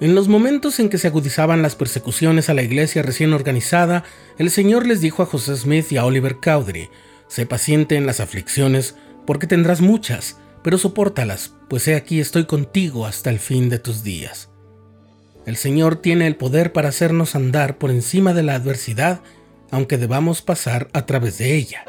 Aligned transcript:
En 0.00 0.14
los 0.14 0.26
momentos 0.26 0.80
en 0.80 0.88
que 0.88 0.98
se 0.98 1.06
agudizaban 1.06 1.62
las 1.62 1.76
persecuciones 1.76 2.48
a 2.48 2.54
la 2.54 2.62
iglesia 2.62 3.02
recién 3.02 3.32
organizada, 3.32 4.04
el 4.38 4.50
Señor 4.50 4.86
les 4.86 5.00
dijo 5.00 5.22
a 5.22 5.26
José 5.26 5.56
Smith 5.56 5.92
y 5.92 5.96
a 5.96 6.04
Oliver 6.04 6.38
Cowdery, 6.40 6.90
sé 7.28 7.46
paciente 7.46 7.96
en 7.96 8.06
las 8.06 8.18
aflicciones, 8.18 8.96
porque 9.26 9.46
tendrás 9.46 9.80
muchas, 9.80 10.38
pero 10.64 10.78
sopórtalas, 10.78 11.54
pues 11.68 11.86
he 11.86 11.94
aquí 11.94 12.20
estoy 12.20 12.46
contigo 12.46 13.06
hasta 13.06 13.30
el 13.30 13.38
fin 13.38 13.68
de 13.68 13.78
tus 13.78 14.02
días. 14.02 14.48
El 15.46 15.56
Señor 15.56 15.96
tiene 15.96 16.26
el 16.26 16.36
poder 16.36 16.72
para 16.72 16.88
hacernos 16.88 17.34
andar 17.34 17.78
por 17.78 17.90
encima 17.90 18.34
de 18.34 18.42
la 18.42 18.54
adversidad, 18.54 19.20
aunque 19.70 19.98
debamos 19.98 20.42
pasar 20.42 20.88
a 20.92 21.06
través 21.06 21.38
de 21.38 21.54
ella. 21.54 21.84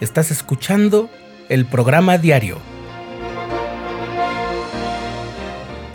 Estás 0.00 0.30
escuchando 0.30 1.10
el 1.48 1.66
programa 1.66 2.18
diario 2.18 2.58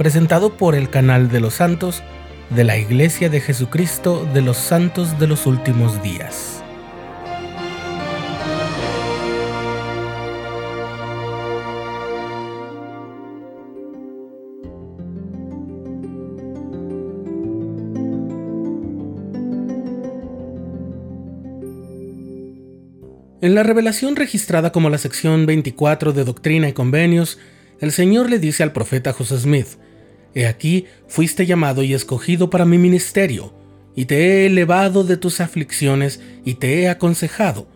presentado 0.01 0.57
por 0.57 0.73
el 0.73 0.89
canal 0.89 1.29
de 1.29 1.39
los 1.39 1.53
santos 1.53 2.01
de 2.49 2.63
la 2.63 2.75
Iglesia 2.75 3.29
de 3.29 3.39
Jesucristo 3.39 4.27
de 4.33 4.41
los 4.41 4.57
Santos 4.57 5.19
de 5.19 5.27
los 5.27 5.45
Últimos 5.45 6.01
Días. 6.01 6.63
En 23.39 23.53
la 23.53 23.61
revelación 23.61 24.15
registrada 24.15 24.71
como 24.71 24.89
la 24.89 24.97
sección 24.97 25.45
24 25.45 26.11
de 26.11 26.23
Doctrina 26.23 26.67
y 26.67 26.73
Convenios, 26.73 27.37
el 27.79 27.91
Señor 27.91 28.31
le 28.31 28.39
dice 28.39 28.63
al 28.63 28.73
profeta 28.73 29.13
José 29.13 29.37
Smith, 29.37 29.67
He 30.33 30.47
aquí, 30.47 30.85
fuiste 31.07 31.45
llamado 31.45 31.83
y 31.83 31.93
escogido 31.93 32.49
para 32.49 32.65
mi 32.65 32.77
ministerio, 32.77 33.53
y 33.95 34.05
te 34.05 34.15
he 34.15 34.45
elevado 34.45 35.03
de 35.03 35.17
tus 35.17 35.41
aflicciones 35.41 36.21
y 36.45 36.55
te 36.55 36.81
he 36.81 36.89
aconsejado, 36.89 37.67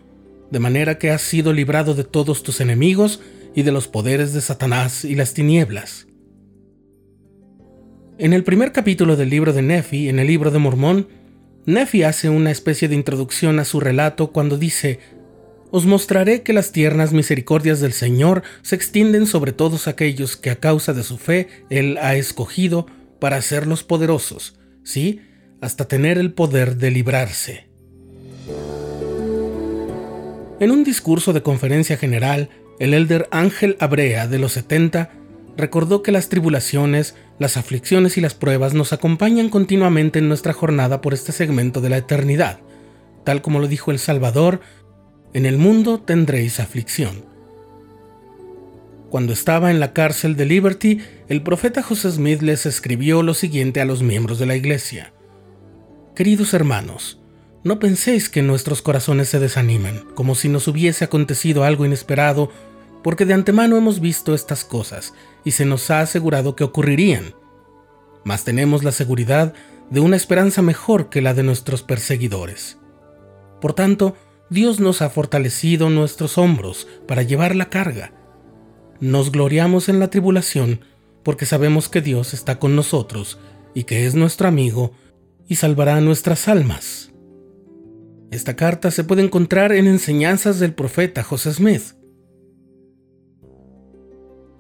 de 0.52 0.60
manera 0.60 0.98
que 0.98 1.12
has 1.12 1.22
sido 1.22 1.52
librado 1.52 1.94
de 1.94 2.04
todos 2.04 2.44
tus 2.44 2.62
enemigos 2.62 3.20
y 3.54 3.64
de 3.64 3.72
los 3.72 3.88
poderes 3.88 4.34
de 4.34 4.42
Satanás 4.42 5.04
y 5.04 5.16
las 5.16 5.34
tinieblas. 5.34 6.08
En 8.18 8.32
el 8.32 8.46
primer 8.46 8.72
capítulo 8.72 9.18
del 9.18 9.30
libro 9.30 9.52
de 9.52 9.62
Nefi, 9.62 10.08
en 10.08 10.20
el 10.20 10.28
libro 10.28 10.52
de 10.52 10.60
Mormón, 10.60 11.08
Nefi 11.66 12.04
hace 12.04 12.30
una 12.30 12.52
especie 12.52 12.88
de 12.88 12.96
introducción 12.96 13.60
a 13.60 13.66
su 13.66 13.80
relato 13.82 14.32
cuando 14.32 14.58
dice, 14.58 15.00
os 15.76 15.86
mostraré 15.86 16.42
que 16.42 16.54
las 16.54 16.72
tiernas 16.72 17.12
misericordias 17.12 17.82
del 17.82 17.92
Señor 17.92 18.44
se 18.62 18.76
extienden 18.76 19.28
sobre 19.28 19.52
todos 19.52 19.90
aquellos 19.90 20.38
que 20.38 20.50
a 20.50 20.56
causa 20.56 20.94
de 20.94 21.04
su 21.04 21.18
fe 21.18 21.50
Él 21.70 21.98
ha 22.02 22.16
escogido 22.16 22.86
para 23.20 23.36
hacerlos 23.36 23.84
poderosos, 23.84 24.58
sí, 24.86 25.20
hasta 25.60 25.86
tener 25.86 26.18
el 26.18 26.32
poder 26.32 26.78
de 26.78 26.92
librarse. 26.92 27.68
En 30.62 30.72
un 30.72 30.86
discurso 30.86 31.34
de 31.34 31.44
conferencia 31.44 31.98
general, 31.98 32.48
el 32.80 32.94
elder 32.94 33.28
Ángel 33.32 33.76
Abrea 33.82 34.30
de 34.30 34.40
los 34.40 34.54
70 34.54 35.10
recordó 35.58 36.04
que 36.04 36.14
las 36.14 36.30
tribulaciones, 36.30 37.16
las 37.38 37.58
aflicciones 37.58 38.18
y 38.18 38.22
las 38.22 38.34
pruebas 38.34 38.74
nos 38.74 38.94
acompañan 38.94 39.50
continuamente 39.50 40.20
en 40.20 40.30
nuestra 40.30 40.54
jornada 40.54 41.02
por 41.02 41.14
este 41.14 41.34
segmento 41.34 41.82
de 41.82 41.90
la 41.90 41.98
eternidad, 41.98 42.62
tal 43.26 43.42
como 43.42 43.60
lo 43.60 43.68
dijo 43.68 43.92
el 43.92 44.00
Salvador 44.00 44.62
en 45.36 45.46
el 45.46 45.58
mundo 45.58 46.00
tendréis 46.00 46.62
aflicción. 46.62 47.26
Cuando 49.10 49.34
estaba 49.34 49.70
en 49.70 49.82
la 49.82 49.92
cárcel 49.92 50.38
de 50.38 50.46
Liberty, 50.46 51.02
el 51.28 51.44
profeta 51.44 51.84
José 51.84 52.10
Smith 52.10 52.42
les 52.42 52.66
escribió 52.66 53.22
lo 53.22 53.34
siguiente 53.34 53.82
a 53.82 53.86
los 53.86 54.02
miembros 54.02 54.40
de 54.40 54.46
la 54.46 54.56
iglesia. 54.56 55.12
Queridos 56.16 56.54
hermanos, 56.54 57.20
no 57.66 57.80
penséis 57.80 58.30
que 58.30 58.44
nuestros 58.44 58.82
corazones 58.82 59.28
se 59.28 59.40
desanimen, 59.40 60.06
como 60.16 60.36
si 60.36 60.48
nos 60.48 60.70
hubiese 60.70 61.04
acontecido 61.04 61.66
algo 61.66 61.86
inesperado, 61.86 62.50
porque 63.04 63.26
de 63.26 63.34
antemano 63.34 63.76
hemos 63.76 64.00
visto 64.00 64.34
estas 64.34 64.64
cosas 64.64 65.14
y 65.44 65.52
se 65.52 65.66
nos 65.66 65.92
ha 65.92 66.00
asegurado 66.00 66.56
que 66.56 66.64
ocurrirían. 66.64 67.36
Mas 68.24 68.46
tenemos 68.46 68.86
la 68.86 68.94
seguridad 68.94 69.54
de 69.90 70.00
una 70.00 70.16
esperanza 70.16 70.62
mejor 70.62 71.10
que 71.10 71.22
la 71.22 71.34
de 71.34 71.44
nuestros 71.44 71.84
perseguidores. 71.84 72.78
Por 73.60 73.74
tanto, 73.74 74.16
Dios 74.50 74.80
nos 74.80 75.02
ha 75.02 75.10
fortalecido 75.10 75.90
nuestros 75.90 76.38
hombros 76.38 76.88
para 77.08 77.24
llevar 77.24 77.56
la 77.56 77.70
carga. 77.70 78.12
Nos 79.00 79.32
gloriamos 79.32 79.90
en 79.90 80.00
la 80.00 80.10
tribulación 80.10 80.82
porque 81.24 81.48
sabemos 81.48 81.90
que 81.90 82.02
Dios 82.02 82.34
está 82.34 82.60
con 82.60 82.76
nosotros 82.76 83.40
y 83.74 83.84
que 83.84 84.06
es 84.06 84.14
nuestro 84.14 84.48
amigo 84.48 84.92
y 85.48 85.56
salvará 85.56 86.00
nuestras 86.00 86.48
almas. 86.48 87.12
Esta 88.30 88.56
carta 88.56 88.92
se 88.92 89.04
puede 89.04 89.24
encontrar 89.24 89.72
en 89.72 89.88
enseñanzas 89.88 90.60
del 90.60 90.74
profeta 90.74 91.24
José 91.24 91.54
Smith. 91.54 91.96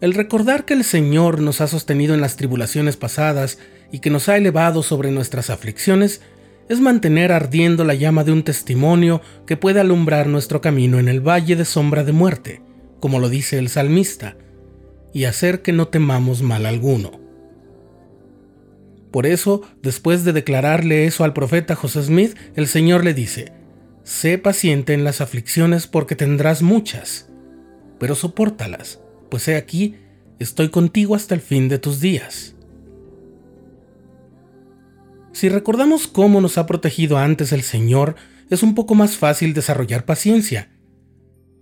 El 0.02 0.14
recordar 0.14 0.66
que 0.66 0.74
el 0.74 0.84
Señor 0.84 1.42
nos 1.42 1.62
ha 1.62 1.68
sostenido 1.68 2.14
en 2.14 2.22
las 2.22 2.36
tribulaciones 2.36 2.98
pasadas 2.98 3.60
y 3.92 4.00
que 4.00 4.10
nos 4.10 4.30
ha 4.30 4.38
elevado 4.38 4.84
sobre 4.84 5.12
nuestras 5.12 5.50
aflicciones 5.50 6.22
es 6.68 6.80
mantener 6.80 7.32
ardiendo 7.32 7.84
la 7.84 7.94
llama 7.94 8.24
de 8.24 8.32
un 8.32 8.44
testimonio 8.44 9.22
que 9.46 9.58
puede 9.58 9.80
alumbrar 9.80 10.28
nuestro 10.28 10.62
camino 10.62 11.00
en 11.00 11.08
el 11.08 11.22
valle 11.22 11.56
de 11.56 11.66
sombra 11.66 12.04
de 12.04 12.12
muerte, 12.12 12.62
como 13.00 13.20
lo 13.20 13.30
dice 13.30 13.60
el 13.60 13.70
salmista, 13.70 14.36
y 15.14 15.26
hacer 15.26 15.62
que 15.62 15.72
no 15.72 15.88
temamos 15.88 16.42
mal 16.42 16.66
alguno. 16.66 17.20
Por 19.12 19.26
eso, 19.26 19.62
después 19.82 20.26
de 20.26 20.34
declararle 20.34 21.06
eso 21.06 21.24
al 21.24 21.34
profeta 21.34 21.76
José 21.76 22.04
Smith, 22.04 22.36
el 22.56 22.68
Señor 22.68 23.04
le 23.04 23.14
dice, 23.14 23.54
Sé 24.04 24.38
paciente 24.38 24.94
en 24.94 25.04
las 25.04 25.22
aflicciones 25.22 25.88
porque 25.88 26.16
tendrás 26.16 26.62
muchas, 26.62 27.30
pero 28.00 28.14
sopórtalas, 28.14 29.00
pues 29.30 29.48
he 29.48 29.56
aquí, 29.56 29.96
estoy 30.38 30.70
contigo 30.70 31.16
hasta 31.16 31.34
el 31.34 31.42
fin 31.42 31.70
de 31.70 31.80
tus 31.80 32.02
días. 32.02 32.55
Si 35.36 35.50
recordamos 35.50 36.08
cómo 36.08 36.40
nos 36.40 36.58
ha 36.58 36.66
protegido 36.66 37.18
antes 37.18 37.52
el 37.52 37.62
Señor, 37.62 38.16
es 38.50 38.64
un 38.64 38.74
poco 38.74 38.96
más 38.96 39.18
fácil 39.18 39.54
desarrollar 39.54 40.06
paciencia. 40.06 40.70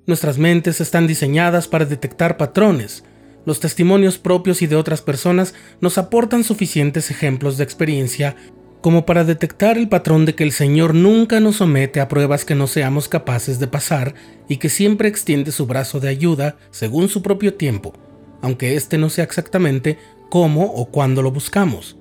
Nuestras 0.06 0.38
mentes 0.38 0.80
están 0.80 1.08
diseñadas 1.08 1.68
para 1.68 1.86
detectar 1.86 2.38
patrones. 2.38 3.04
Los 3.48 3.60
testimonios 3.60 4.20
propios 4.20 4.62
y 4.62 4.68
de 4.68 4.76
otras 4.76 5.02
personas 5.02 5.56
nos 5.82 5.98
aportan 5.98 6.44
suficientes 6.44 7.10
ejemplos 7.10 7.58
de 7.58 7.64
experiencia 7.64 8.36
como 8.82 9.08
para 9.08 9.24
detectar 9.24 9.76
el 9.76 9.90
patrón 9.90 10.26
de 10.26 10.36
que 10.36 10.44
el 10.44 10.52
Señor 10.52 10.94
nunca 10.94 11.40
nos 11.40 11.56
somete 11.56 12.00
a 12.00 12.08
pruebas 12.08 12.46
que 12.46 12.54
no 12.54 12.68
seamos 12.68 13.08
capaces 13.08 13.58
de 13.58 13.66
pasar 13.66 14.14
y 14.48 14.58
que 14.58 14.70
siempre 14.70 15.10
extiende 15.10 15.52
su 15.52 15.66
brazo 15.66 16.00
de 16.00 16.10
ayuda 16.10 16.58
según 16.70 17.10
su 17.10 17.24
propio 17.24 17.56
tiempo, 17.56 17.96
aunque 18.40 18.76
éste 18.76 19.00
no 19.00 19.10
sea 19.10 19.24
exactamente 19.24 19.98
cómo 20.30 20.66
o 20.66 20.86
cuándo 20.92 21.24
lo 21.24 21.32
buscamos. 21.32 21.98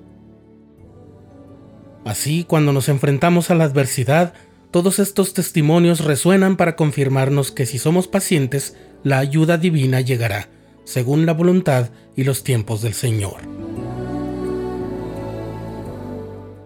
Así, 2.05 2.43
cuando 2.43 2.73
nos 2.73 2.89
enfrentamos 2.89 3.49
a 3.49 3.55
la 3.55 3.63
adversidad, 3.63 4.33
todos 4.71 4.99
estos 4.99 5.33
testimonios 5.33 6.03
resuenan 6.03 6.57
para 6.57 6.75
confirmarnos 6.75 7.51
que 7.51 7.65
si 7.65 7.77
somos 7.77 8.07
pacientes, 8.07 8.75
la 9.03 9.19
ayuda 9.19 9.57
divina 9.57 10.01
llegará, 10.01 10.49
según 10.83 11.25
la 11.25 11.33
voluntad 11.33 11.91
y 12.15 12.23
los 12.23 12.43
tiempos 12.43 12.81
del 12.81 12.93
Señor. 12.93 13.37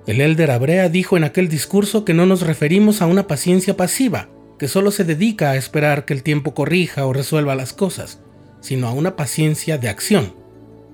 El 0.08 0.22
elder 0.22 0.52
Abrea 0.52 0.88
dijo 0.88 1.18
en 1.18 1.26
aquel 1.26 1.50
discurso 1.50 2.06
que 2.06 2.14
no 2.14 2.26
nos 2.26 2.42
referimos 2.42 3.02
a 3.02 3.08
una 3.08 3.28
paciencia 3.28 3.76
pasiva, 3.76 4.30
que 4.58 4.70
solo 4.70 4.92
se 4.92 5.04
dedica 5.04 5.52
a 5.52 5.58
esperar 5.58 6.06
que 6.06 6.14
el 6.14 6.24
tiempo 6.24 6.54
corrija 6.54 7.06
o 7.06 7.12
resuelva 7.12 7.56
las 7.56 7.74
cosas, 7.74 8.22
sino 8.62 8.88
a 8.88 8.94
una 8.94 9.18
paciencia 9.18 9.78
de 9.78 9.90
acción. 9.90 10.34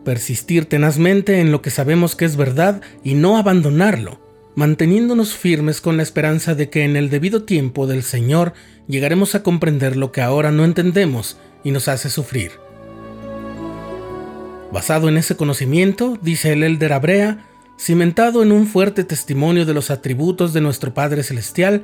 Persistir 0.04 0.66
tenazmente 0.66 1.40
en 1.40 1.52
lo 1.52 1.62
que 1.62 1.70
sabemos 1.70 2.16
que 2.16 2.26
es 2.26 2.36
verdad 2.36 2.82
y 3.04 3.14
no 3.14 3.38
abandonarlo, 3.38 4.23
manteniéndonos 4.56 5.34
firmes 5.34 5.82
con 5.82 5.98
la 5.98 6.04
esperanza 6.04 6.56
de 6.56 6.70
que 6.70 6.84
en 6.84 6.96
el 6.96 7.10
debido 7.10 7.44
tiempo 7.44 7.88
del 7.88 8.04
Señor 8.04 8.54
llegaremos 8.88 9.36
a 9.36 9.44
comprender 9.44 9.98
lo 9.98 10.12
que 10.12 10.22
ahora 10.22 10.52
no 10.52 10.64
entendemos 10.66 11.38
y 11.64 11.72
nos 11.72 11.88
hace 11.88 12.10
sufrir. 12.10 12.52
Basado 14.72 15.08
en 15.10 15.18
ese 15.18 15.36
conocimiento, 15.36 16.18
dice 16.22 16.54
el 16.54 16.64
Elder 16.64 16.94
Abrea, 16.94 17.46
cimentado 17.80 18.44
en 18.44 18.52
un 18.52 18.68
fuerte 18.68 19.04
testimonio 19.04 19.66
de 19.66 19.74
los 19.74 19.92
atributos 19.92 20.54
de 20.54 20.62
nuestro 20.62 20.94
Padre 20.94 21.24
Celestial, 21.24 21.84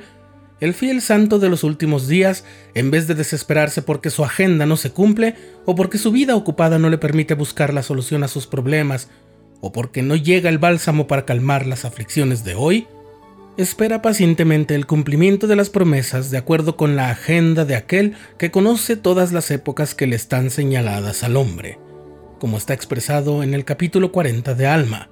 el 0.60 0.74
fiel 0.74 1.00
santo 1.00 1.38
de 1.38 1.48
los 1.48 1.64
últimos 1.64 2.06
días, 2.06 2.44
en 2.74 2.90
vez 2.90 3.06
de 3.06 3.14
desesperarse 3.14 3.80
porque 3.80 4.10
su 4.10 4.24
agenda 4.24 4.66
no 4.66 4.76
se 4.76 4.90
cumple 4.90 5.34
o 5.64 5.74
porque 5.74 5.98
su 5.98 6.12
vida 6.12 6.36
ocupada 6.36 6.78
no 6.78 6.90
le 6.90 6.98
permite 6.98 7.34
buscar 7.34 7.72
la 7.72 7.82
solución 7.82 8.24
a 8.24 8.28
sus 8.28 8.46
problemas 8.46 9.08
o 9.60 9.72
porque 9.72 10.02
no 10.02 10.16
llega 10.16 10.48
el 10.48 10.58
bálsamo 10.58 11.06
para 11.06 11.24
calmar 11.24 11.66
las 11.66 11.84
aflicciones 11.84 12.44
de 12.44 12.54
hoy, 12.54 12.86
espera 13.56 14.00
pacientemente 14.00 14.74
el 14.74 14.86
cumplimiento 14.86 15.46
de 15.46 15.56
las 15.56 15.70
promesas 15.70 16.30
de 16.30 16.38
acuerdo 16.38 16.76
con 16.76 16.96
la 16.96 17.10
agenda 17.10 17.64
de 17.64 17.76
aquel 17.76 18.14
que 18.38 18.50
conoce 18.50 18.96
todas 18.96 19.32
las 19.32 19.50
épocas 19.50 19.94
que 19.94 20.06
le 20.06 20.16
están 20.16 20.50
señaladas 20.50 21.22
al 21.22 21.36
hombre. 21.36 21.78
como 22.38 22.56
está 22.56 22.72
expresado 22.72 23.42
en 23.42 23.52
el 23.52 23.66
capítulo 23.66 24.12
40 24.12 24.54
de 24.54 24.66
Alma. 24.66 25.10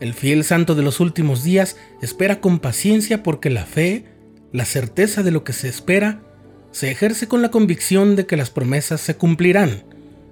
El 0.00 0.14
fiel 0.14 0.42
santo 0.42 0.74
de 0.74 0.82
los 0.82 1.00
últimos 1.00 1.44
días 1.44 1.76
espera 2.00 2.40
con 2.40 2.60
paciencia 2.60 3.22
porque 3.22 3.50
la 3.50 3.66
fe, 3.66 4.06
la 4.52 4.64
certeza 4.64 5.22
de 5.22 5.30
lo 5.32 5.44
que 5.44 5.52
se 5.52 5.68
espera, 5.68 6.22
se 6.70 6.90
ejerce 6.90 7.28
con 7.28 7.42
la 7.42 7.50
convicción 7.50 8.16
de 8.16 8.24
que 8.24 8.38
las 8.38 8.48
promesas 8.48 9.02
se 9.02 9.16
cumplirán 9.16 9.84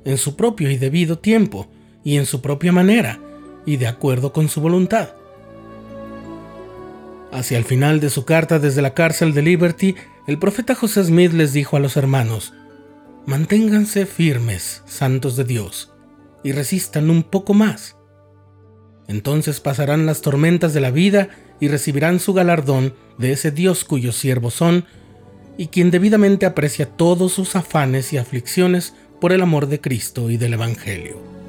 en 0.06 0.16
su 0.16 0.34
propio 0.34 0.70
y 0.70 0.78
debido 0.78 1.18
tiempo 1.18 1.68
y 2.04 2.16
en 2.16 2.26
su 2.26 2.40
propia 2.40 2.72
manera 2.72 3.20
y 3.64 3.76
de 3.76 3.86
acuerdo 3.86 4.32
con 4.32 4.48
su 4.48 4.60
voluntad. 4.60 5.10
Hacia 7.32 7.56
el 7.56 7.64
final 7.64 8.00
de 8.00 8.10
su 8.10 8.24
carta 8.24 8.58
desde 8.58 8.82
la 8.82 8.94
cárcel 8.94 9.32
de 9.32 9.42
Liberty, 9.42 9.94
el 10.26 10.38
profeta 10.38 10.74
José 10.74 11.04
Smith 11.04 11.32
les 11.32 11.52
dijo 11.52 11.76
a 11.76 11.80
los 11.80 11.96
hermanos, 11.96 12.52
Manténganse 13.24 14.04
firmes, 14.04 14.82
santos 14.84 15.36
de 15.36 15.44
Dios, 15.44 15.92
y 16.42 16.52
resistan 16.52 17.08
un 17.08 17.22
poco 17.22 17.54
más. 17.54 17.96
Entonces 19.08 19.60
pasarán 19.60 20.06
las 20.06 20.20
tormentas 20.20 20.74
de 20.74 20.80
la 20.80 20.90
vida 20.90 21.28
y 21.60 21.68
recibirán 21.68 22.20
su 22.20 22.34
galardón 22.34 22.94
de 23.18 23.32
ese 23.32 23.50
Dios 23.50 23.84
cuyos 23.84 24.16
siervos 24.16 24.54
son, 24.54 24.84
y 25.56 25.68
quien 25.68 25.90
debidamente 25.90 26.46
aprecia 26.46 26.86
todos 26.86 27.32
sus 27.32 27.56
afanes 27.56 28.12
y 28.12 28.18
aflicciones 28.18 28.94
por 29.20 29.32
el 29.32 29.42
amor 29.42 29.68
de 29.68 29.80
Cristo 29.80 30.30
y 30.30 30.36
del 30.36 30.54
Evangelio. 30.54 31.41